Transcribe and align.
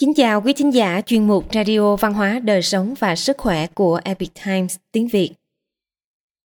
Kính 0.00 0.14
chào 0.14 0.42
quý 0.42 0.52
thính 0.52 0.74
giả 0.74 1.00
chuyên 1.00 1.26
mục 1.26 1.44
Radio 1.54 1.96
Văn 1.96 2.14
hóa 2.14 2.40
Đời 2.44 2.62
sống 2.62 2.94
và 2.98 3.16
Sức 3.16 3.38
khỏe 3.38 3.66
của 3.66 4.00
Epic 4.04 4.30
Times 4.44 4.76
tiếng 4.92 5.08
Việt. 5.08 5.30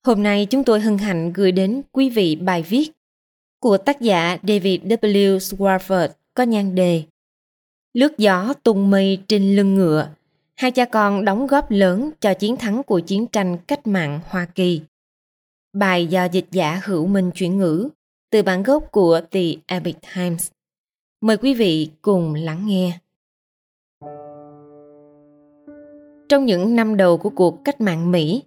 Hôm 0.06 0.24
nay 0.24 0.48
chúng 0.50 0.64
tôi 0.64 0.80
hân 0.80 0.98
hạnh 0.98 1.34
gửi 1.34 1.52
đến 1.52 1.82
quý 1.92 2.10
vị 2.10 2.36
bài 2.36 2.64
viết 2.64 2.92
của 3.60 3.78
tác 3.78 4.02
giả 4.02 4.38
David 4.44 4.82
W. 4.82 5.38
Swarford 5.38 6.10
có 6.34 6.44
nhan 6.44 6.76
đề 6.76 7.04
Lướt 7.94 8.18
gió 8.18 8.54
tung 8.64 8.90
mây 8.90 9.22
trên 9.28 9.56
lưng 9.56 9.76
ngựa, 9.76 10.10
hai 10.56 10.72
cha 10.72 10.86
con 10.86 11.26
đóng 11.26 11.48
góp 11.48 11.72
lớn 11.72 12.10
cho 12.20 12.34
chiến 12.34 12.58
thắng 12.58 12.84
của 12.84 13.00
chiến 13.00 13.28
tranh 13.28 13.58
cách 13.68 13.88
mạng 13.88 14.20
Hoa 14.28 14.46
Kỳ. 14.56 14.82
Bài 15.74 16.08
do 16.08 16.26
dịch 16.26 16.48
giả 16.52 16.82
hữu 16.84 17.08
minh 17.08 17.32
chuyển 17.32 17.58
ngữ 17.58 17.90
từ 18.32 18.44
bản 18.44 18.64
gốc 18.64 18.92
của 18.92 19.22
The 19.32 19.44
Epic 19.66 19.96
Times. 20.16 20.52
Mời 21.22 21.38
quý 21.38 21.54
vị 21.54 21.90
cùng 22.02 22.34
lắng 22.34 22.68
nghe. 22.68 23.00
Trong 26.34 26.46
những 26.46 26.76
năm 26.76 26.98
đầu 26.98 27.18
của 27.18 27.30
cuộc 27.30 27.66
cách 27.66 27.82
mạng 27.82 28.12
Mỹ, 28.12 28.44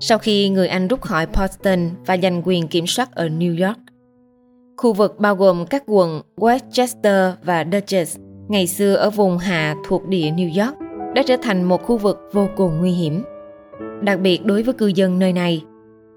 sau 0.00 0.18
khi 0.18 0.48
người 0.48 0.68
Anh 0.68 0.88
rút 0.88 1.00
khỏi 1.00 1.26
Boston 1.26 1.90
và 2.06 2.16
giành 2.16 2.42
quyền 2.44 2.68
kiểm 2.68 2.86
soát 2.86 3.12
ở 3.12 3.28
New 3.28 3.66
York, 3.66 3.78
khu 4.76 4.92
vực 4.92 5.18
bao 5.18 5.36
gồm 5.36 5.66
các 5.66 5.82
quận 5.86 6.20
Westchester 6.36 7.32
và 7.44 7.64
Dutchess 7.72 8.18
ngày 8.48 8.66
xưa 8.66 8.94
ở 8.94 9.10
vùng 9.10 9.38
hạ 9.38 9.74
thuộc 9.88 10.06
địa 10.06 10.30
New 10.30 10.64
York 10.64 10.78
đã 11.14 11.22
trở 11.26 11.36
thành 11.42 11.62
một 11.62 11.82
khu 11.82 11.96
vực 11.96 12.18
vô 12.32 12.46
cùng 12.56 12.78
nguy 12.78 12.90
hiểm. 12.90 13.24
Đặc 14.02 14.20
biệt 14.20 14.44
đối 14.44 14.62
với 14.62 14.74
cư 14.74 14.86
dân 14.86 15.18
nơi 15.18 15.32
này, 15.32 15.62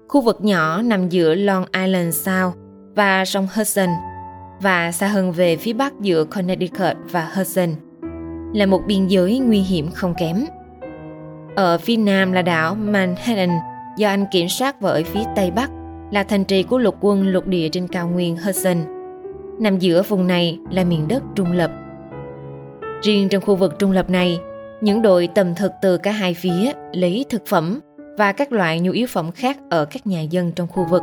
khu 0.08 0.20
vực 0.20 0.38
nhỏ 0.40 0.82
nằm 0.82 1.08
giữa 1.08 1.34
Long 1.34 1.64
Island 1.84 2.16
Sound 2.16 2.54
và 2.94 3.24
sông 3.24 3.48
Hudson 3.54 3.90
và 4.62 4.92
xa 4.92 5.06
hơn 5.06 5.32
về 5.32 5.56
phía 5.56 5.72
bắc 5.72 6.00
giữa 6.00 6.24
Connecticut 6.24 6.96
và 7.10 7.32
Hudson 7.34 7.68
là 8.54 8.66
một 8.66 8.80
biên 8.86 9.06
giới 9.06 9.38
nguy 9.38 9.60
hiểm 9.60 9.90
không 9.90 10.14
kém. 10.18 10.44
Ở 11.58 11.78
phía 11.78 11.96
nam 11.96 12.32
là 12.32 12.42
đảo 12.42 12.74
Manhattan 12.74 13.50
do 13.96 14.08
Anh 14.08 14.24
kiểm 14.30 14.48
soát 14.48 14.80
và 14.80 14.90
ở 14.90 15.02
phía 15.06 15.20
tây 15.36 15.50
bắc 15.50 15.70
là 16.10 16.22
thành 16.22 16.44
trì 16.44 16.62
của 16.62 16.78
lục 16.78 16.94
quân 17.00 17.28
lục 17.28 17.46
địa 17.46 17.68
trên 17.68 17.88
cao 17.88 18.08
nguyên 18.08 18.36
Hudson. 18.36 18.76
Nằm 19.60 19.78
giữa 19.78 20.02
vùng 20.02 20.26
này 20.26 20.58
là 20.70 20.84
miền 20.84 21.08
đất 21.08 21.22
trung 21.34 21.52
lập. 21.52 21.70
Riêng 23.02 23.28
trong 23.28 23.42
khu 23.42 23.56
vực 23.56 23.78
trung 23.78 23.92
lập 23.92 24.10
này, 24.10 24.38
những 24.80 25.02
đội 25.02 25.28
tầm 25.34 25.54
thực 25.54 25.72
từ 25.82 25.96
cả 25.98 26.10
hai 26.10 26.34
phía 26.34 26.72
lấy 26.92 27.24
thực 27.30 27.46
phẩm 27.46 27.80
và 28.18 28.32
các 28.32 28.52
loại 28.52 28.80
nhu 28.80 28.92
yếu 28.92 29.06
phẩm 29.06 29.30
khác 29.32 29.58
ở 29.70 29.84
các 29.84 30.06
nhà 30.06 30.20
dân 30.20 30.52
trong 30.52 30.68
khu 30.68 30.84
vực. 30.90 31.02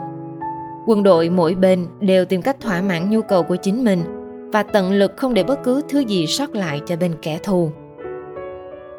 Quân 0.87 1.03
đội 1.03 1.29
mỗi 1.29 1.55
bên 1.55 1.85
đều 1.99 2.25
tìm 2.25 2.41
cách 2.41 2.59
thỏa 2.59 2.81
mãn 2.81 3.09
nhu 3.09 3.21
cầu 3.21 3.43
của 3.43 3.55
chính 3.55 3.83
mình 3.83 4.03
và 4.53 4.63
tận 4.63 4.91
lực 4.91 5.13
không 5.17 5.33
để 5.33 5.43
bất 5.43 5.63
cứ 5.63 5.81
thứ 5.89 5.99
gì 5.99 6.27
sót 6.27 6.55
lại 6.55 6.81
cho 6.87 6.95
bên 6.95 7.15
kẻ 7.21 7.39
thù. 7.43 7.71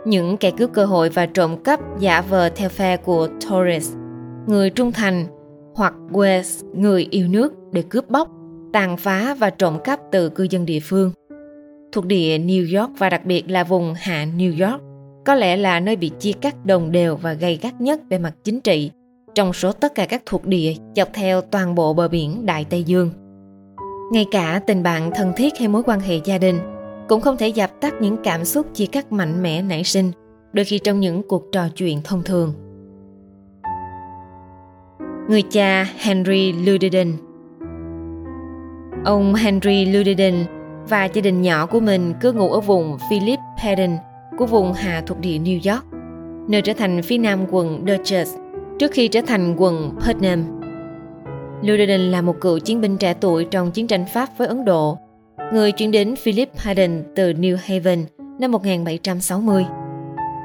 Những 0.06 0.36
kẻ 0.36 0.50
cướp 0.50 0.72
cơ 0.72 0.84
hội 0.84 1.08
và 1.08 1.26
trộm 1.26 1.56
cắp 1.56 1.80
giả 2.00 2.20
vờ 2.20 2.48
theo 2.48 2.68
phe 2.68 2.96
của 2.96 3.28
Torres, 3.50 3.92
người 4.46 4.70
trung 4.70 4.92
thành, 4.92 5.26
hoặc 5.74 5.94
West, 6.10 6.66
người 6.74 7.08
yêu 7.10 7.28
nước 7.28 7.52
để 7.72 7.82
cướp 7.82 8.10
bóc, 8.10 8.28
tàn 8.72 8.96
phá 8.96 9.36
và 9.38 9.50
trộm 9.50 9.78
cắp 9.84 10.00
từ 10.12 10.28
cư 10.28 10.46
dân 10.50 10.66
địa 10.66 10.80
phương. 10.82 11.12
Thuộc 11.92 12.04
địa 12.06 12.38
New 12.38 12.80
York 12.80 12.98
và 12.98 13.10
đặc 13.10 13.24
biệt 13.24 13.50
là 13.50 13.64
vùng 13.64 13.94
hạ 13.96 14.26
New 14.36 14.70
York, 14.70 14.82
có 15.24 15.34
lẽ 15.34 15.56
là 15.56 15.80
nơi 15.80 15.96
bị 15.96 16.10
chia 16.18 16.32
cắt 16.32 16.66
đồng 16.66 16.92
đều 16.92 17.16
và 17.16 17.32
gay 17.32 17.58
gắt 17.62 17.80
nhất 17.80 18.00
về 18.10 18.18
mặt 18.18 18.34
chính 18.44 18.60
trị 18.60 18.90
trong 19.34 19.52
số 19.52 19.72
tất 19.72 19.94
cả 19.94 20.06
các 20.06 20.22
thuộc 20.26 20.46
địa 20.46 20.74
dọc 20.96 21.08
theo 21.12 21.40
toàn 21.40 21.74
bộ 21.74 21.94
bờ 21.94 22.08
biển 22.08 22.46
Đại 22.46 22.64
Tây 22.70 22.82
Dương. 22.82 23.10
Ngay 24.12 24.26
cả 24.30 24.60
tình 24.66 24.82
bạn 24.82 25.10
thân 25.14 25.32
thiết 25.36 25.58
hay 25.58 25.68
mối 25.68 25.82
quan 25.82 26.00
hệ 26.00 26.20
gia 26.24 26.38
đình 26.38 26.75
cũng 27.08 27.20
không 27.20 27.36
thể 27.36 27.48
dập 27.48 27.80
tắt 27.80 27.94
những 28.00 28.16
cảm 28.24 28.44
xúc 28.44 28.66
chia 28.74 28.86
cắt 28.86 29.12
mạnh 29.12 29.42
mẽ 29.42 29.62
nảy 29.62 29.84
sinh 29.84 30.12
đôi 30.52 30.64
khi 30.64 30.78
trong 30.78 31.00
những 31.00 31.22
cuộc 31.28 31.52
trò 31.52 31.68
chuyện 31.76 32.00
thông 32.04 32.22
thường. 32.22 32.54
Người 35.28 35.42
cha 35.42 35.86
Henry 35.98 36.52
Ludeden 36.52 37.12
Ông 39.04 39.34
Henry 39.34 39.84
Ludeden 39.84 40.44
và 40.88 41.04
gia 41.04 41.22
đình 41.22 41.42
nhỏ 41.42 41.66
của 41.66 41.80
mình 41.80 42.14
cứ 42.20 42.32
ngủ 42.32 42.52
ở 42.52 42.60
vùng 42.60 42.98
Philip 43.10 43.38
Haddon 43.58 43.96
của 44.38 44.46
vùng 44.46 44.72
hạ 44.72 45.02
thuộc 45.06 45.18
địa 45.18 45.38
New 45.38 45.72
York, 45.72 45.84
nơi 46.48 46.62
trở 46.62 46.72
thành 46.72 47.02
phía 47.02 47.18
nam 47.18 47.44
quận 47.50 47.84
Dutchess 47.88 48.36
trước 48.78 48.92
khi 48.92 49.08
trở 49.08 49.20
thành 49.26 49.54
quận 49.58 49.90
Putnam. 50.06 50.44
Ludeden 51.62 52.00
là 52.00 52.22
một 52.22 52.40
cựu 52.40 52.58
chiến 52.58 52.80
binh 52.80 52.96
trẻ 52.96 53.14
tuổi 53.14 53.44
trong 53.44 53.70
chiến 53.70 53.86
tranh 53.86 54.04
Pháp 54.14 54.28
với 54.38 54.48
Ấn 54.48 54.64
Độ 54.64 54.98
người 55.52 55.72
chuyển 55.72 55.90
đến 55.90 56.16
Philip 56.16 56.48
Hayden 56.56 57.02
từ 57.14 57.32
New 57.32 57.56
Haven 57.56 58.04
năm 58.38 58.52
1760. 58.52 59.66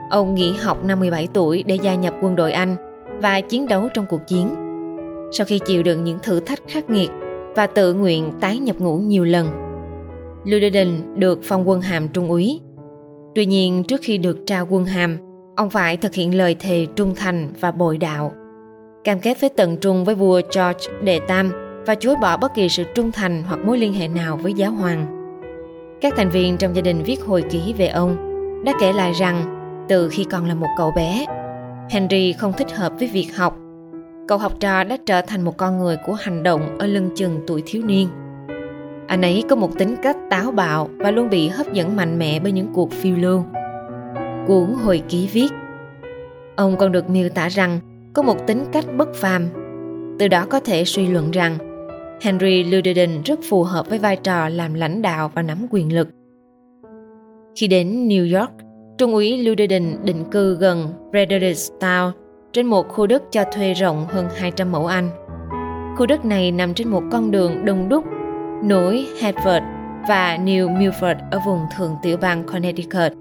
Ông 0.09 0.35
nghỉ 0.35 0.53
học 0.53 0.85
năm 0.85 1.00
17 1.00 1.28
tuổi 1.34 1.63
để 1.67 1.75
gia 1.75 1.95
nhập 1.95 2.13
quân 2.22 2.35
đội 2.35 2.51
Anh 2.51 2.75
và 3.22 3.41
chiến 3.41 3.67
đấu 3.67 3.89
trong 3.94 4.06
cuộc 4.09 4.22
chiến. 4.28 4.50
Sau 5.31 5.45
khi 5.45 5.59
chịu 5.66 5.84
đựng 5.84 6.03
những 6.03 6.19
thử 6.23 6.39
thách 6.39 6.59
khắc 6.67 6.89
nghiệt 6.89 7.09
và 7.56 7.67
tự 7.67 7.94
nguyện 7.94 8.31
tái 8.41 8.59
nhập 8.59 8.75
ngũ 8.79 8.97
nhiều 8.97 9.23
lần, 9.23 9.50
Ludeden 10.45 11.19
được 11.19 11.39
phong 11.44 11.69
quân 11.69 11.81
hàm 11.81 12.07
trung 12.07 12.29
úy. 12.29 12.59
Tuy 13.35 13.45
nhiên, 13.45 13.83
trước 13.83 14.01
khi 14.03 14.18
được 14.18 14.38
trao 14.45 14.68
quân 14.69 14.85
hàm, 14.85 15.18
ông 15.56 15.69
phải 15.69 15.97
thực 15.97 16.13
hiện 16.13 16.38
lời 16.38 16.56
thề 16.59 16.88
trung 16.95 17.16
thành 17.16 17.53
và 17.59 17.72
bội 17.72 17.97
đạo. 17.97 18.31
Cam 19.03 19.19
kết 19.19 19.41
với 19.41 19.50
tận 19.50 19.78
trung 19.78 20.06
với 20.06 20.16
vua 20.16 20.41
George 20.56 20.85
Đệ 21.03 21.19
Tam 21.19 21.51
và 21.86 21.96
chối 21.96 22.16
bỏ 22.16 22.38
bất 22.38 22.53
kỳ 22.53 22.69
sự 22.69 22.84
trung 22.96 23.12
thành 23.12 23.44
hoặc 23.47 23.59
mối 23.66 23.78
liên 23.78 23.94
hệ 23.94 24.08
nào 24.08 24.38
với 24.38 24.53
giáo 24.53 24.72
hoàng. 24.72 25.06
Các 26.02 26.14
thành 26.18 26.30
viên 26.30 26.58
trong 26.58 26.75
gia 26.75 26.81
đình 26.81 27.03
viết 27.03 27.22
hồi 27.22 27.42
ký 27.50 27.74
về 27.78 27.88
ông 27.88 28.18
đã 28.66 28.74
kể 28.81 28.94
lại 28.94 29.12
rằng 29.12 29.58
từ 29.90 30.09
khi 30.09 30.24
còn 30.24 30.46
là 30.46 30.56
một 30.56 30.68
cậu 30.78 30.92
bé, 30.92 31.25
Henry 31.90 32.34
không 32.34 32.53
thích 32.53 32.72
hợp 32.75 32.94
với 33.00 33.08
việc 33.08 33.38
học. 33.38 33.58
Cậu 34.28 34.38
học 34.38 34.53
trò 34.59 34.84
đã 34.84 34.97
trở 35.06 35.22
thành 35.22 35.42
một 35.42 35.58
con 35.58 35.80
người 35.80 35.97
của 36.06 36.14
hành 36.14 36.44
động 36.44 36.78
ở 36.80 36.88
lưng 36.88 37.09
chừng 37.16 37.40
tuổi 37.47 37.64
thiếu 37.66 37.84
niên. 37.86 38.08
Anh 39.08 39.22
ấy 39.22 39.44
có 39.50 39.56
một 39.56 39.78
tính 39.78 39.96
cách 40.03 40.18
táo 40.30 40.52
bạo 40.52 40.90
và 40.98 41.12
luôn 41.12 41.30
bị 41.30 41.48
hấp 41.48 41.74
dẫn 41.74 41.96
mạnh 41.96 42.19
mẽ 42.19 42.40
bởi 42.40 42.52
những 42.52 42.74
cuộc 42.74 42.92
phiêu 42.92 43.16
lưu. 43.18 43.44
Cuốn 44.48 44.74
hồi 44.84 45.03
ký 45.09 45.30
viết 45.31 45.50
Ông 46.56 46.78
còn 46.78 46.92
được 46.92 47.09
miêu 47.09 47.30
tả 47.30 47.48
rằng 47.48 47.80
có 48.13 48.22
một 48.22 48.48
tính 48.48 48.66
cách 48.72 48.86
bất 48.98 49.16
phàm. 49.16 49.48
Từ 50.19 50.28
đó 50.28 50.46
có 50.50 50.59
thể 50.59 50.86
suy 50.86 51.08
luận 51.08 51.31
rằng 51.31 51.71
Henry 52.22 52.64
Ludeden 52.64 53.22
rất 53.26 53.40
phù 53.50 53.64
hợp 53.64 53.90
với 53.90 54.00
vai 54.00 54.16
trò 54.16 54.50
làm 54.50 54.74
lãnh 54.74 55.02
đạo 55.02 55.32
và 55.36 55.42
nắm 55.42 55.68
quyền 55.72 55.96
lực. 55.96 56.08
Khi 57.56 57.68
đến 57.68 58.08
New 58.08 58.40
York, 58.40 58.52
Trung 58.98 59.14
úy 59.14 59.38
Ludeden 59.38 59.98
định 60.04 60.24
cư 60.31 60.56
gần 60.56 60.94
Fredericktown 61.12 62.12
trên 62.54 62.66
một 62.66 62.88
khu 62.90 63.08
đất 63.08 63.24
cho 63.31 63.44
thuê 63.54 63.74
rộng 63.74 64.06
hơn 64.10 64.28
200 64.36 64.72
mẫu 64.72 64.86
Anh. 64.86 65.10
Khu 65.98 66.06
đất 66.06 66.26
này 66.26 66.52
nằm 66.52 66.74
trên 66.74 66.88
một 66.88 67.04
con 67.12 67.31
đường 67.31 67.66
đông 67.66 67.90
đúc, 67.90 68.06
núi 68.70 69.08
Hartford 69.20 69.62
và 70.08 70.38
New 70.38 70.78
Milford 70.78 71.16
ở 71.31 71.40
vùng 71.46 71.60
thượng 71.78 71.96
tiểu 72.04 72.18
bang 72.18 72.44
Connecticut, 72.44 73.12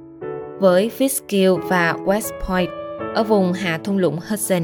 với 0.59 0.91
Fitskill 0.99 1.57
và 1.69 1.97
West 2.05 2.31
Point 2.49 2.71
ở 3.15 3.23
vùng 3.23 3.53
hạ 3.53 3.79
thung 3.85 3.99
lũng 3.99 4.19
Hudson. 4.29 4.63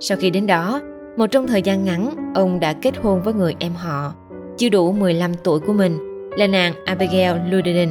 Sau 0.00 0.18
khi 0.18 0.30
đến 0.30 0.46
đó, 0.46 0.80
một 1.18 1.26
trong 1.26 1.46
thời 1.46 1.62
gian 1.62 1.84
ngắn, 1.84 2.32
ông 2.34 2.60
đã 2.60 2.72
kết 2.72 2.96
hôn 3.02 3.22
với 3.22 3.34
người 3.34 3.56
em 3.58 3.72
họ, 3.72 4.14
chưa 4.56 4.68
đủ 4.68 4.92
15 4.92 5.34
tuổi 5.34 5.60
của 5.60 5.72
mình, 5.72 5.98
là 6.36 6.46
nàng 6.46 6.72
Abigail 6.84 7.36
Ludeden. 7.50 7.88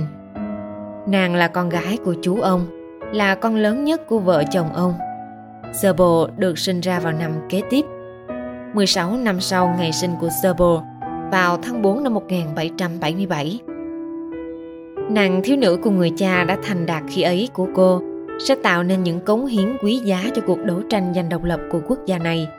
Nàng 1.08 1.36
là 1.36 1.48
con 1.48 1.70
gái 1.70 1.98
của 2.06 2.16
chú 2.22 2.42
ông, 2.42 2.68
là 3.14 3.36
con 3.36 3.56
lớn 3.56 3.84
nhất 3.84 4.08
của 4.08 4.20
vợ 4.20 4.44
chồng 4.52 4.74
ông. 4.74 4.94
Serbo 5.74 6.28
được 6.38 6.60
sinh 6.60 6.82
ra 6.82 7.00
vào 7.00 7.14
năm 7.14 7.32
kế 7.50 7.62
tiếp. 7.70 7.86
16 8.74 9.18
năm 9.18 9.40
sau 9.40 9.76
ngày 9.80 9.92
sinh 9.92 10.12
của 10.22 10.30
Serbo, 10.44 10.84
vào 11.32 11.58
tháng 11.58 11.82
4 11.82 12.04
năm 12.04 12.14
1777. 12.14 13.60
Nàng 15.10 15.42
thiếu 15.44 15.58
nữ 15.58 15.80
của 15.84 15.92
người 15.92 16.12
cha 16.18 16.44
đã 16.44 16.58
thành 16.64 16.86
đạt 16.86 17.04
khi 17.10 17.22
ấy 17.22 17.50
của 17.54 17.68
cô 17.76 18.02
sẽ 18.48 18.56
tạo 18.64 18.84
nên 18.84 19.04
những 19.04 19.20
cống 19.20 19.46
hiến 19.46 19.78
quý 19.82 19.96
giá 19.96 20.24
cho 20.36 20.42
cuộc 20.48 20.60
đấu 20.66 20.82
tranh 20.90 21.14
giành 21.16 21.30
độc 21.30 21.44
lập 21.44 21.60
của 21.72 21.80
quốc 21.88 22.00
gia 22.06 22.18
này– 22.18 22.48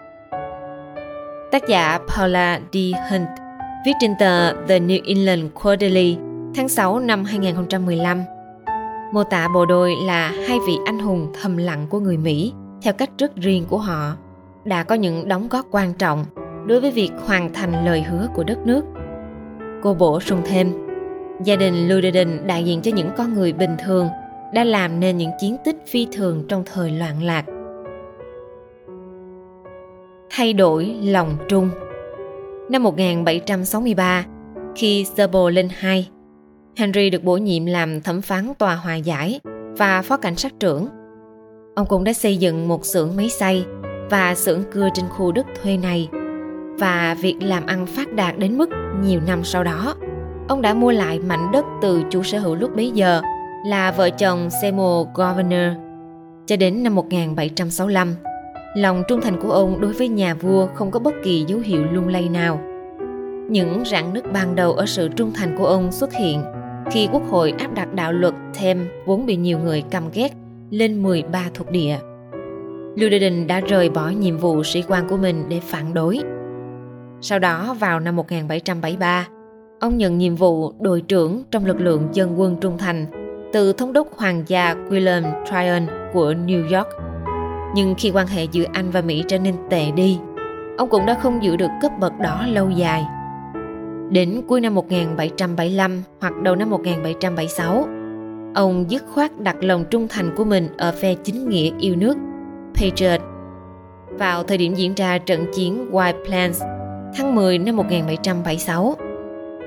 Tác 1.51 1.69
giả 1.69 1.99
Paula 2.17 2.61
D. 2.73 2.77
Hunt 3.11 3.29
viết 3.87 3.93
trên 4.01 4.15
tờ 4.19 4.53
The 4.53 4.81
New 4.81 5.01
England 5.07 5.43
Quarterly 5.63 6.17
tháng 6.55 6.69
6 6.69 7.01
năm 7.01 7.25
2015. 7.25 8.23
Mô 9.13 9.25
tả 9.25 9.49
bộ 9.55 9.67
đôi 9.67 9.95
là 10.05 10.29
hai 10.49 10.59
vị 10.67 10.77
anh 10.87 10.99
hùng 10.99 11.33
thầm 11.41 11.57
lặng 11.57 11.87
của 11.91 12.01
người 12.01 12.17
Mỹ 12.17 12.53
theo 12.83 12.93
cách 12.93 13.11
rất 13.19 13.37
riêng 13.37 13.65
của 13.69 13.79
họ, 13.79 14.17
đã 14.65 14.83
có 14.83 14.95
những 14.95 15.29
đóng 15.29 15.49
góp 15.49 15.67
quan 15.71 15.95
trọng 15.95 16.25
đối 16.67 16.81
với 16.81 16.91
việc 16.91 17.11
hoàn 17.27 17.53
thành 17.53 17.85
lời 17.85 18.03
hứa 18.03 18.29
của 18.35 18.45
đất 18.45 18.59
nước. 18.67 18.85
Cô 19.83 19.95
bổ 19.95 20.21
sung 20.21 20.43
thêm, 20.45 20.73
gia 21.45 21.57
đình 21.57 21.89
Ludeden 21.89 22.47
đại 22.47 22.65
diện 22.65 22.83
cho 22.83 22.91
những 22.95 23.11
con 23.17 23.35
người 23.35 23.53
bình 23.53 23.77
thường 23.85 24.09
đã 24.55 24.65
làm 24.65 25.01
nên 25.01 25.17
những 25.17 25.31
chiến 25.41 25.57
tích 25.65 25.77
phi 25.87 26.07
thường 26.13 26.45
trong 26.49 26.65
thời 26.73 26.91
loạn 26.91 27.23
lạc 27.23 27.45
thay 30.39 30.53
đổi 30.53 30.97
lòng 31.03 31.37
trung. 31.49 31.71
Năm 32.71 32.83
1763, 32.83 34.25
khi 34.77 35.07
Serbo 35.17 35.51
lên 35.51 35.69
hai, 35.79 36.09
Henry 36.77 37.11
được 37.11 37.25
bổ 37.25 37.37
nhiệm 37.37 37.67
làm 37.67 38.01
thẩm 38.01 38.23
phán 38.23 38.53
tòa 38.59 38.75
hòa 38.75 38.95
giải 38.95 39.41
và 39.79 40.03
phó 40.03 40.17
cảnh 40.17 40.37
sát 40.37 40.53
trưởng. 40.61 40.89
Ông 41.75 41.87
cũng 41.87 42.05
đã 42.05 42.13
xây 42.13 42.37
dựng 42.37 42.69
một 42.69 42.85
xưởng 42.85 43.17
máy 43.17 43.29
xay 43.29 43.65
và 44.11 44.35
xưởng 44.35 44.63
cưa 44.73 44.89
trên 44.95 45.05
khu 45.09 45.33
đất 45.33 45.47
thuê 45.63 45.77
này 45.77 46.09
và 46.79 47.17
việc 47.21 47.37
làm 47.41 47.67
ăn 47.67 47.87
phát 47.87 48.13
đạt 48.13 48.39
đến 48.39 48.59
mức 48.59 48.69
nhiều 49.03 49.21
năm 49.27 49.45
sau 49.45 49.65
đó. 49.65 49.95
Ông 50.49 50.63
đã 50.63 50.75
mua 50.75 50.93
lại 50.93 51.19
mảnh 51.19 51.53
đất 51.53 51.65
từ 51.83 52.03
chủ 52.11 52.23
sở 52.23 52.39
hữu 52.39 52.55
lúc 52.55 52.77
bấy 52.77 52.91
giờ 52.91 53.23
là 53.67 53.91
vợ 53.91 54.11
chồng 54.11 54.49
Seymour 54.63 55.09
Governor 55.15 55.77
cho 56.47 56.57
đến 56.57 56.83
năm 56.83 56.95
1765. 56.95 58.28
Lòng 58.75 59.03
trung 59.09 59.21
thành 59.21 59.41
của 59.41 59.53
ông 59.53 59.81
đối 59.81 59.93
với 59.93 60.09
nhà 60.09 60.35
vua 60.35 60.67
không 60.67 60.91
có 60.91 61.01
bất 61.01 61.15
kỳ 61.25 61.45
dấu 61.49 61.59
hiệu 61.59 61.85
lung 61.93 62.09
lay 62.09 62.29
nào. 62.29 62.61
Những 63.51 63.83
rạn 63.87 64.15
nứt 64.15 64.33
ban 64.33 64.55
đầu 64.55 64.73
ở 64.73 64.87
sự 64.87 65.09
trung 65.09 65.33
thành 65.35 65.59
của 65.59 65.67
ông 65.67 65.93
xuất 65.93 66.13
hiện 66.13 66.43
khi 66.91 67.09
quốc 67.13 67.23
hội 67.31 67.55
áp 67.59 67.75
đặt 67.75 67.95
đạo 67.95 68.13
luật 68.13 68.35
thêm 68.55 68.89
vốn 69.07 69.27
bị 69.27 69.37
nhiều 69.37 69.59
người 69.59 69.83
căm 69.91 70.03
ghét 70.13 70.33
lên 70.71 71.03
13 71.03 71.45
thuộc 71.55 71.71
địa. 71.71 71.99
Lưu 72.97 73.11
Đình 73.11 73.47
đã 73.47 73.61
rời 73.61 73.91
bỏ 73.91 74.09
nhiệm 74.09 74.39
vụ 74.39 74.63
sĩ 74.65 74.83
quan 74.89 75.09
của 75.09 75.17
mình 75.17 75.45
để 75.49 75.61
phản 75.61 75.95
đối. 75.95 76.21
Sau 77.21 77.39
đó 77.39 77.77
vào 77.81 78.01
năm 78.01 78.17
1773, 78.17 79.29
ông 79.81 79.99
nhận 79.99 80.19
nhiệm 80.19 80.35
vụ 80.35 80.73
đội 80.81 81.01
trưởng 81.01 81.43
trong 81.51 81.67
lực 81.67 81.81
lượng 81.81 82.09
dân 82.13 82.41
quân 82.41 82.57
trung 82.61 82.79
thành 82.79 83.07
từ 83.53 83.73
thống 83.73 83.93
đốc 83.93 84.17
hoàng 84.17 84.45
gia 84.47 84.75
William 84.89 85.45
Tryon 85.45 85.87
của 86.13 86.33
New 86.33 86.77
York. 86.77 86.89
Nhưng 87.75 87.95
khi 87.99 88.11
quan 88.11 88.27
hệ 88.27 88.45
giữa 88.45 88.65
Anh 88.73 88.91
và 88.91 89.01
Mỹ 89.01 89.25
trở 89.29 89.39
nên 89.39 89.55
tệ 89.71 89.91
đi, 89.91 90.19
ông 90.79 90.89
cũng 90.89 91.07
đã 91.07 91.15
không 91.15 91.43
giữ 91.43 91.57
được 91.57 91.71
cấp 91.83 91.93
bậc 92.01 92.13
đó 92.19 92.47
lâu 92.49 92.71
dài. 92.71 93.05
Đến 94.11 94.43
cuối 94.49 94.61
năm 94.61 94.75
1775 94.75 96.03
hoặc 96.21 96.33
đầu 96.43 96.57
năm 96.57 96.71
1776, 96.71 97.89
ông 98.55 98.91
dứt 98.91 99.05
khoát 99.15 99.41
đặt 99.41 99.57
lòng 99.61 99.85
trung 99.91 100.09
thành 100.09 100.31
của 100.37 100.45
mình 100.45 100.69
ở 100.79 100.93
phe 100.93 101.15
chính 101.15 101.49
nghĩa 101.49 101.71
yêu 101.81 101.97
nước, 101.97 102.17
Patriot. 102.75 103.21
Vào 104.11 104.43
thời 104.43 104.59
điểm 104.59 104.75
diễn 104.75 104.95
ra 104.95 105.19
trận 105.19 105.47
chiến 105.55 105.91
White 105.93 106.25
Plains 106.27 106.63
tháng 107.17 107.35
10 107.35 107.59
năm 107.59 107.77
1776, 107.77 108.97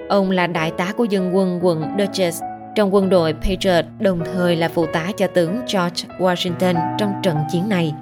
ông 0.09 0.31
là 0.31 0.47
đại 0.47 0.71
tá 0.71 0.93
của 0.97 1.03
dân 1.03 1.35
quân 1.35 1.59
quận 1.61 1.83
Dutchess 1.99 2.41
trong 2.75 2.93
quân 2.93 3.09
đội 3.09 3.33
Patriot 3.33 3.85
đồng 3.99 4.19
thời 4.33 4.55
là 4.55 4.69
phụ 4.69 4.85
tá 4.93 5.11
cho 5.17 5.27
tướng 5.27 5.55
George 5.55 6.07
Washington 6.19 6.97
trong 6.97 7.13
trận 7.23 7.37
chiến 7.51 7.69
này. 7.69 7.93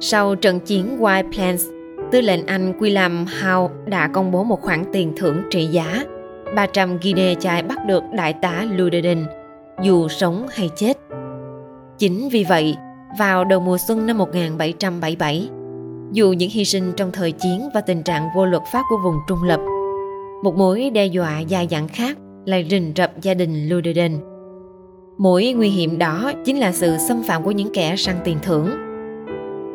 Sau 0.00 0.34
trận 0.34 0.60
chiến 0.60 0.98
White 1.00 1.32
Plains, 1.32 1.66
tư 2.12 2.20
lệnh 2.20 2.46
Anh 2.46 2.78
William 2.78 3.26
Howe 3.26 3.68
đã 3.86 4.08
công 4.08 4.30
bố 4.30 4.44
một 4.44 4.60
khoản 4.60 4.84
tiền 4.92 5.12
thưởng 5.16 5.42
trị 5.50 5.66
giá 5.66 6.04
300 6.56 6.98
guinea 7.02 7.34
chai 7.34 7.62
bắt 7.62 7.78
được 7.86 8.02
đại 8.12 8.32
tá 8.32 8.66
Ludeden, 8.70 9.26
dù 9.82 10.08
sống 10.08 10.46
hay 10.50 10.70
chết. 10.76 10.98
Chính 11.98 12.28
vì 12.28 12.44
vậy, 12.44 12.76
vào 13.18 13.44
đầu 13.44 13.60
mùa 13.60 13.78
xuân 13.88 14.06
năm 14.06 14.18
1777, 14.18 15.48
dù 16.12 16.32
những 16.32 16.50
hy 16.50 16.64
sinh 16.64 16.92
trong 16.96 17.12
thời 17.12 17.32
chiến 17.32 17.68
và 17.74 17.80
tình 17.80 18.02
trạng 18.02 18.28
vô 18.36 18.46
luật 18.46 18.62
pháp 18.72 18.82
của 18.90 18.96
vùng 19.04 19.16
trung 19.28 19.42
lập, 19.42 19.60
một 20.42 20.56
mối 20.56 20.90
đe 20.90 21.06
dọa 21.06 21.40
dài 21.40 21.68
dẳng 21.70 21.88
khác 21.88 22.16
lại 22.44 22.66
rình 22.70 22.92
rập 22.96 23.20
gia 23.22 23.34
đình 23.34 23.68
Ludeden. 23.68 24.18
mỗi 25.18 25.52
nguy 25.52 25.68
hiểm 25.68 25.98
đó 25.98 26.32
chính 26.44 26.58
là 26.58 26.72
sự 26.72 26.96
xâm 27.08 27.22
phạm 27.22 27.42
của 27.42 27.50
những 27.50 27.72
kẻ 27.74 27.96
săn 27.96 28.16
tiền 28.24 28.38
thưởng. 28.42 28.70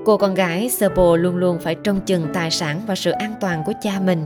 Cô 0.06 0.18
con 0.18 0.34
gái 0.34 0.70
Serpo 0.70 1.16
luôn 1.16 1.36
luôn 1.36 1.60
phải 1.60 1.76
trông 1.76 2.00
chừng 2.06 2.24
tài 2.34 2.52
sản 2.52 2.82
và 2.88 2.96
sự 2.96 3.12
an 3.12 3.34
toàn 3.42 3.64
của 3.66 3.74
cha 3.82 4.00
mình. 4.06 4.24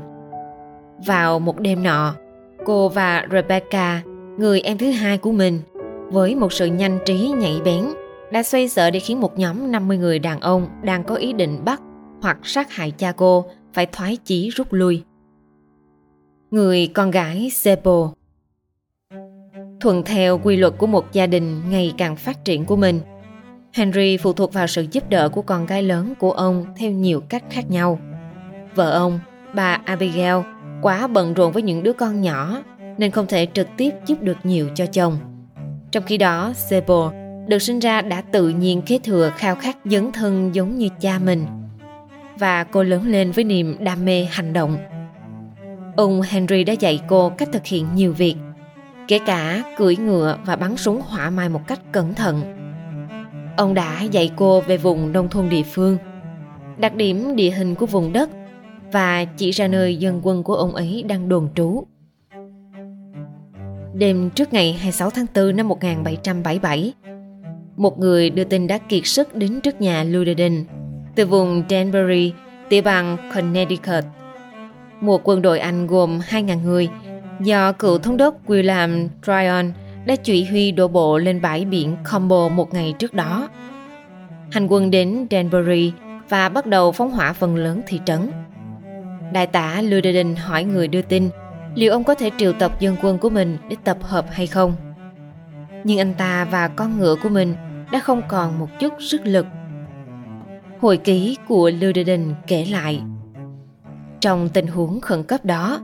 Vào 1.06 1.40
một 1.40 1.60
đêm 1.60 1.84
nọ, 1.84 2.16
cô 2.66 2.90
và 2.90 3.28
Rebecca, 3.31 4.01
người 4.38 4.62
em 4.62 4.78
thứ 4.78 4.92
hai 4.92 5.18
của 5.18 5.31
mình, 5.31 5.60
với 6.12 6.36
một 6.36 6.54
sự 6.54 6.66
nhanh 6.66 7.00
trí 7.06 7.30
nhạy 7.30 7.62
bén, 7.66 7.86
đã 8.31 8.44
xoay 8.44 8.69
sở 8.69 8.92
để 8.92 9.00
khiến 9.00 9.22
một 9.22 9.40
nhóm 9.40 9.72
50 9.72 9.98
người 9.98 10.19
đàn 10.19 10.40
ông 10.40 10.68
đang 10.84 11.04
có 11.04 11.16
ý 11.16 11.34
định 11.34 11.66
bắt 11.66 11.81
hoặc 12.22 12.38
sát 12.44 12.72
hại 12.72 12.92
cha 12.92 13.12
cô 13.12 13.45
phải 13.74 13.86
thoái 13.86 14.18
chí 14.25 14.50
rút 14.50 14.68
lui. 14.74 15.04
Người 16.51 16.88
con 16.88 17.12
gái 17.12 17.50
Sepo 17.50 18.12
Thuận 19.83 20.03
theo 20.03 20.38
quy 20.38 20.56
luật 20.56 20.74
của 20.77 20.88
một 20.88 21.13
gia 21.13 21.27
đình 21.27 21.69
ngày 21.69 21.94
càng 21.97 22.15
phát 22.15 22.45
triển 22.45 22.65
của 22.65 22.75
mình, 22.75 23.00
Henry 23.74 24.18
phụ 24.18 24.33
thuộc 24.33 24.53
vào 24.53 24.68
sự 24.68 24.85
giúp 24.91 25.09
đỡ 25.09 25.30
của 25.30 25.41
con 25.41 25.65
gái 25.65 25.83
lớn 25.83 26.13
của 26.19 26.31
ông 26.31 26.65
theo 26.77 26.91
nhiều 26.91 27.21
cách 27.30 27.44
khác 27.50 27.71
nhau. 27.71 28.00
Vợ 28.75 28.91
ông, 28.91 29.19
bà 29.53 29.81
Abigail, 29.85 30.35
quá 30.81 31.07
bận 31.07 31.33
rộn 31.33 31.51
với 31.51 31.63
những 31.63 31.83
đứa 31.83 31.94
con 31.94 32.21
nhỏ 32.21 32.63
nên 32.97 33.12
không 33.12 33.27
thể 33.27 33.47
trực 33.53 33.68
tiếp 33.77 33.89
giúp 34.06 34.21
được 34.21 34.38
nhiều 34.44 34.69
cho 34.75 34.85
chồng. 34.85 35.18
Trong 35.91 36.03
khi 36.03 36.18
đó, 36.18 36.53
Sebo 36.56 37.12
được 37.47 37.59
sinh 37.62 37.80
ra 37.80 38.01
đã 38.01 38.21
tự 38.21 38.50
nhiên 38.50 38.81
kế 38.81 39.00
thừa 39.03 39.31
khao 39.38 39.56
khát 39.56 39.77
dấn 39.85 40.12
thân 40.12 40.56
giống 40.56 40.77
như 40.77 40.89
cha 41.00 41.19
mình 41.19 41.45
và 42.38 42.63
cô 42.63 42.83
lớn 42.83 43.07
lên 43.07 43.31
với 43.31 43.44
niềm 43.44 43.77
đam 43.80 44.06
mê 44.06 44.27
hành 44.31 44.53
động. 44.53 44.77
Ông 45.95 46.21
Henry 46.21 46.63
đã 46.63 46.74
dạy 46.74 47.00
cô 47.07 47.30
cách 47.30 47.50
thực 47.51 47.65
hiện 47.65 47.88
nhiều 47.95 48.13
việc 48.13 48.35
kể 49.08 49.20
cả 49.26 49.64
cưỡi 49.78 49.96
ngựa 49.96 50.38
và 50.46 50.56
bắn 50.56 50.78
súng 50.78 51.02
hỏa 51.02 51.30
mai 51.30 51.50
một 51.50 51.68
cách 51.68 51.80
cẩn 51.92 52.14
thận. 52.14 52.42
Ông 53.58 53.74
đã 53.74 54.02
dạy 54.02 54.32
cô 54.36 54.62
về 54.62 54.78
vùng 54.78 55.12
nông 55.12 55.30
thôn 55.30 55.50
địa 55.50 55.64
phương, 55.64 55.98
đặc 56.78 56.96
điểm 56.96 57.36
địa 57.36 57.50
hình 57.50 57.76
của 57.76 57.86
vùng 57.86 58.14
đất 58.14 58.30
và 58.92 59.26
chỉ 59.26 59.52
ra 59.52 59.68
nơi 59.68 59.96
dân 59.96 60.20
quân 60.24 60.44
của 60.44 60.56
ông 60.56 60.76
ấy 60.76 61.04
đang 61.08 61.30
đồn 61.30 61.50
trú. 61.56 61.84
Đêm 63.94 64.30
trước 64.30 64.54
ngày 64.54 64.74
26 64.74 65.10
tháng 65.10 65.26
4 65.36 65.56
năm 65.56 65.68
1777, 65.68 66.94
một 67.78 68.00
người 68.00 68.30
đưa 68.30 68.44
tin 68.44 68.68
đã 68.68 68.78
kiệt 68.78 69.06
sức 69.06 69.36
đến 69.36 69.62
trước 69.62 69.82
nhà 69.82 70.04
Ludden 70.04 70.66
từ 71.16 71.26
vùng 71.26 71.64
Danbury, 71.70 72.34
tiểu 72.70 72.82
bang 72.82 73.18
Connecticut. 73.36 74.04
Một 75.02 75.22
quân 75.24 75.42
đội 75.42 75.60
Anh 75.60 75.88
gồm 75.88 76.20
2.000 76.20 76.62
người 76.64 76.90
do 77.39 77.71
cựu 77.71 77.97
thống 77.97 78.18
đốc 78.18 78.47
William 78.47 79.07
Tryon 79.25 79.71
đã 80.06 80.15
chỉ 80.15 80.45
huy 80.45 80.71
đổ 80.71 80.88
bộ 80.88 81.18
lên 81.18 81.41
bãi 81.41 81.65
biển 81.65 81.95
Combo 82.12 82.50
một 82.50 82.74
ngày 82.74 82.94
trước 83.00 83.13
đó. 83.13 83.50
Hành 84.51 84.68
quân 84.68 84.91
đến 84.91 85.27
Danbury 85.31 85.94
và 86.30 86.50
bắt 86.50 86.65
đầu 86.65 86.91
phóng 86.91 87.12
hỏa 87.12 87.33
phần 87.33 87.56
lớn 87.56 87.81
thị 87.88 88.00
trấn. 88.06 88.31
Đại 89.33 89.47
tả 89.47 89.81
Ludden 89.81 90.35
hỏi 90.35 90.63
người 90.63 90.87
đưa 90.87 91.02
tin 91.02 91.30
liệu 91.75 91.92
ông 91.92 92.04
có 92.04 92.16
thể 92.16 92.31
triệu 92.37 92.54
tập 92.54 92.80
dân 92.80 92.95
quân 93.02 93.18
của 93.18 93.30
mình 93.30 93.57
để 93.69 93.75
tập 93.83 93.97
hợp 94.02 94.25
hay 94.31 94.47
không. 94.47 94.75
Nhưng 95.83 95.99
anh 95.99 96.13
ta 96.13 96.45
và 96.45 96.68
con 96.68 96.99
ngựa 96.99 97.16
của 97.23 97.30
mình 97.30 97.56
đã 97.92 97.99
không 97.99 98.21
còn 98.28 98.59
một 98.59 98.68
chút 98.80 98.94
sức 98.99 99.21
lực. 99.23 99.45
Hồi 100.80 100.97
ký 100.97 101.37
của 101.47 101.71
Ludden 101.81 102.33
kể 102.47 102.66
lại 102.66 103.02
Trong 104.21 104.49
tình 104.49 104.68
huống 104.68 105.02
khẩn 105.02 105.23
cấp 105.23 105.45
đó, 105.45 105.80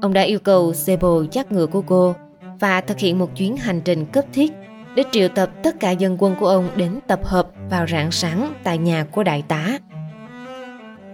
Ông 0.00 0.12
đã 0.12 0.22
yêu 0.22 0.38
cầu 0.38 0.74
Sebo 0.74 1.22
dắt 1.32 1.52
ngựa 1.52 1.66
của 1.66 1.82
cô 1.82 2.14
và 2.60 2.80
thực 2.80 2.98
hiện 2.98 3.18
một 3.18 3.36
chuyến 3.36 3.56
hành 3.56 3.80
trình 3.80 4.06
cấp 4.06 4.24
thiết 4.32 4.52
để 4.94 5.02
triệu 5.10 5.28
tập 5.28 5.50
tất 5.62 5.80
cả 5.80 5.90
dân 5.90 6.16
quân 6.18 6.34
của 6.40 6.46
ông 6.46 6.68
đến 6.76 6.98
tập 7.06 7.20
hợp 7.24 7.48
vào 7.70 7.86
rạng 7.86 8.10
sáng 8.10 8.54
tại 8.64 8.78
nhà 8.78 9.04
của 9.04 9.22
đại 9.22 9.42
tá. 9.48 9.78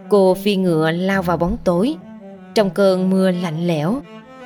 Cô 0.09 0.35
phi 0.35 0.57
ngựa 0.57 0.90
lao 0.90 1.23
vào 1.23 1.37
bóng 1.37 1.57
tối 1.64 1.97
trong 2.55 2.71
cơn 2.71 3.11
mưa 3.11 3.31
lạnh 3.31 3.66
lẽo 3.66 4.00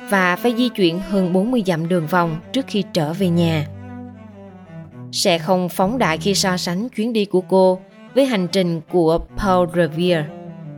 và 0.09 0.35
phải 0.35 0.53
di 0.57 0.69
chuyển 0.69 0.99
hơn 0.99 1.33
40 1.33 1.63
dặm 1.65 1.87
đường 1.87 2.07
vòng 2.07 2.35
trước 2.53 2.65
khi 2.67 2.83
trở 2.93 3.13
về 3.13 3.29
nhà. 3.29 3.67
Sẽ 5.11 5.37
không 5.37 5.69
phóng 5.69 5.97
đại 5.97 6.17
khi 6.17 6.33
so 6.33 6.57
sánh 6.57 6.89
chuyến 6.89 7.13
đi 7.13 7.25
của 7.25 7.41
cô 7.41 7.79
với 8.15 8.25
hành 8.25 8.47
trình 8.51 8.81
của 8.91 9.19
Paul 9.37 9.69
Revere, 9.75 10.25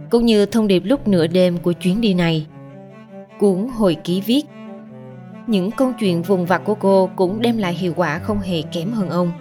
cũng 0.10 0.25
như 0.25 0.46
thông 0.46 0.67
điệp 0.67 0.84
lúc 0.86 1.08
nửa 1.08 1.27
đêm 1.27 1.58
của 1.58 1.72
chuyến 1.72 2.01
đi 2.01 2.13
này 2.13 2.48
cuốn 3.44 3.68
hồi 3.78 3.98
ký 4.04 4.22
viết. 4.22 4.44
Những 5.48 5.72
câu 5.72 5.92
chuyện 6.00 6.22
vùng 6.22 6.46
vặt 6.46 6.62
của 6.66 6.76
cô 6.76 7.10
cũng 7.16 7.42
đem 7.42 7.58
lại 7.58 7.74
hiệu 7.74 7.94
quả 7.96 8.20
không 8.20 8.40
hề 8.40 8.62
kém 8.62 8.92
hơn 8.92 9.10
ông. 9.10 9.32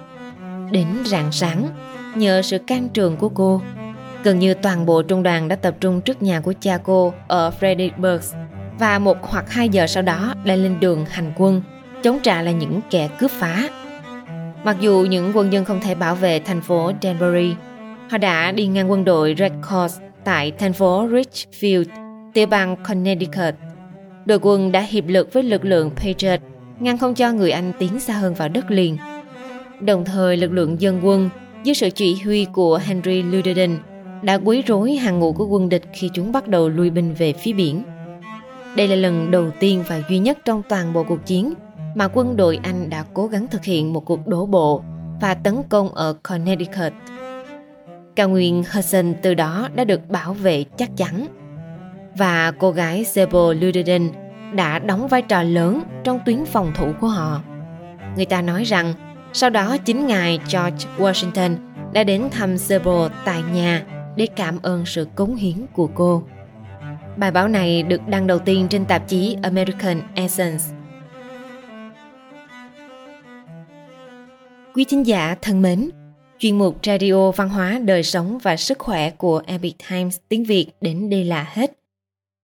Đến 0.71 0.87
rạng 1.05 1.33
sáng, 1.33 1.69
nhờ 2.15 2.43
sự 2.43 2.59
can 2.59 2.89
trường 2.89 3.17
của 3.17 3.29
cô, 3.29 3.63
gần 4.25 4.39
như 4.39 4.55
toàn 4.55 4.87
bộ 4.87 5.03
trung 5.03 5.23
đoàn 5.23 5.49
đã 5.49 5.57
tập 5.57 5.75
trung 5.81 6.01
trước 6.01 6.23
nhà 6.23 6.41
của 6.41 6.55
cha 6.61 6.79
cô 6.83 7.13
ở 7.29 7.53
Fredericksburg 7.61 8.35
và 8.79 8.99
một 8.99 9.17
hoặc 9.23 9.51
hai 9.51 9.69
giờ 9.69 9.87
sau 9.87 10.03
đó 10.03 10.35
đã 10.45 10.57
lên 10.57 10.81
đường 10.81 11.05
hành 11.11 11.33
quân, 11.37 11.63
chống 12.03 12.19
trả 12.23 12.43
lại 12.43 12.55
những 12.55 12.81
kẻ 12.91 13.09
cướp 13.19 13.31
phá. 13.31 13.69
Mặc 14.65 14.77
dù 14.81 15.07
những 15.11 15.33
quân 15.35 15.53
dân 15.53 15.65
không 15.65 15.81
thể 15.81 15.95
bảo 15.95 16.15
vệ 16.15 16.41
thành 16.41 16.61
phố 16.61 16.93
Danbury, 17.03 17.55
họ 18.11 18.19
đã 18.19 18.53
đi 18.53 18.67
ngang 18.67 18.91
quân 18.91 19.05
đội 19.05 19.35
Red 19.39 19.53
Cross 19.69 20.01
tại 20.25 20.53
thành 20.59 20.73
phố 20.73 21.09
Richfield, 21.09 21.85
tiểu 22.35 22.47
bang 22.47 22.77
Connecticut 22.89 23.55
đội 24.25 24.39
quân 24.43 24.73
đã 24.73 24.81
hiệp 24.81 25.05
lực 25.07 25.33
với 25.33 25.43
lực 25.43 25.65
lượng 25.65 25.91
Patriot, 25.91 26.41
ngăn 26.81 26.99
không 26.99 27.15
cho 27.15 27.33
người 27.33 27.51
Anh 27.51 27.73
tiến 27.79 28.01
xa 28.01 28.15
hơn 28.15 28.35
vào 28.35 28.49
đất 28.49 28.71
liền. 28.71 28.97
Đồng 29.81 30.05
thời, 30.05 30.37
lực 30.37 30.53
lượng 30.53 30.81
dân 30.81 31.01
quân, 31.03 31.31
dưới 31.65 31.75
sự 31.75 31.91
chỉ 31.91 32.23
huy 32.25 32.47
của 32.53 32.81
Henry 32.85 33.23
Ludden 33.23 33.79
đã 34.23 34.39
quấy 34.45 34.63
rối 34.67 34.93
hàng 34.93 35.19
ngũ 35.19 35.33
của 35.33 35.47
quân 35.47 35.69
địch 35.69 35.83
khi 35.93 36.11
chúng 36.15 36.33
bắt 36.33 36.49
đầu 36.49 36.69
lui 36.69 36.91
binh 36.91 37.15
về 37.15 37.33
phía 37.33 37.53
biển. 37.53 37.83
Đây 38.77 38.89
là 38.89 38.97
lần 38.97 39.31
đầu 39.31 39.51
tiên 39.61 39.85
và 39.89 40.03
duy 40.09 40.19
nhất 40.19 40.39
trong 40.45 40.63
toàn 40.69 40.93
bộ 40.93 41.03
cuộc 41.03 41.27
chiến 41.27 41.55
mà 41.95 42.09
quân 42.09 42.37
đội 42.37 42.61
Anh 42.63 42.91
đã 42.91 43.05
cố 43.15 43.27
gắng 43.27 43.47
thực 43.51 43.65
hiện 43.65 43.93
một 43.93 44.05
cuộc 44.05 44.27
đổ 44.27 44.47
bộ 44.47 44.83
và 45.21 45.35
tấn 45.35 45.63
công 45.69 45.95
ở 45.95 46.17
Connecticut. 46.23 46.93
Cao 48.17 48.29
nguyên 48.29 48.65
Hudson 48.73 49.15
từ 49.23 49.35
đó 49.35 49.69
đã 49.75 49.85
được 49.85 50.09
bảo 50.09 50.35
vệ 50.35 50.65
chắc 50.77 50.91
chắn. 50.97 51.27
Và 52.17 52.53
cô 52.59 52.71
gái 52.71 53.05
Zebo 53.15 53.61
Ludeden 53.61 54.11
đã 54.55 54.79
đóng 54.79 55.09
vai 55.09 55.23
trò 55.23 55.43
lớn 55.43 55.83
trong 56.05 56.21
tuyến 56.27 56.45
phòng 56.45 56.73
thủ 56.75 56.93
của 57.01 57.07
họ. 57.09 57.43
Người 58.17 58.25
ta 58.25 58.43
nói 58.43 58.65
rằng 58.65 58.95
sau 59.33 59.51
đó 59.51 59.77
chính 59.77 60.07
ngài 60.07 60.39
George 60.39 60.89
Washington 60.99 61.57
đã 61.93 62.05
đến 62.05 62.29
thăm 62.31 62.55
Zebo 62.55 63.09
tại 63.25 63.43
nhà 63.55 63.83
để 64.17 64.27
cảm 64.37 64.59
ơn 64.63 64.87
sự 64.87 65.07
cống 65.15 65.37
hiến 65.37 65.67
của 65.73 65.87
cô. 65.95 66.23
Bài 67.17 67.31
báo 67.31 67.49
này 67.49 67.83
được 67.83 68.09
đăng 68.09 68.27
đầu 68.27 68.39
tiên 68.39 68.67
trên 68.71 68.85
tạp 68.85 69.09
chí 69.09 69.37
American 69.43 70.03
Essence. 70.15 70.65
Quý 74.75 74.85
thính 74.89 75.07
giả 75.07 75.37
thân 75.43 75.63
mến, 75.63 75.91
chuyên 76.39 76.59
mục 76.59 76.77
Radio 76.83 77.31
Văn 77.31 77.49
hóa, 77.49 77.81
Đời 77.85 78.03
sống 78.03 78.39
và 78.43 78.57
Sức 78.57 78.79
khỏe 78.79 79.11
của 79.11 79.43
Epic 79.47 79.75
Times 79.91 80.17
tiếng 80.29 80.45
Việt 80.45 80.67
đến 80.81 81.11
đây 81.11 81.25
là 81.25 81.47
hết. 81.53 81.82